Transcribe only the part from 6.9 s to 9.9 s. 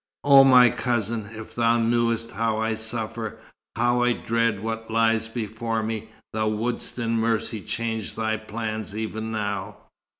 in mercy change thy plans even now.